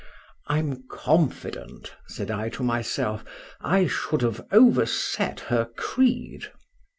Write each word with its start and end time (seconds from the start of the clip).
—I'm 0.47 0.81
confident, 0.89 1.93
said 2.07 2.31
I 2.31 2.49
to 2.57 2.63
myself, 2.63 3.23
I 3.59 3.85
should 3.85 4.23
have 4.23 4.47
overset 4.51 5.41
her 5.41 5.65
creed. 5.77 6.47